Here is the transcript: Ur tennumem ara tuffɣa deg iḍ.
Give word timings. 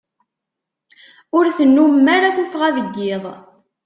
Ur 1.37 1.45
tennumem 1.57 2.07
ara 2.15 2.35
tuffɣa 2.35 2.69
deg 2.77 2.95
iḍ. 3.13 3.23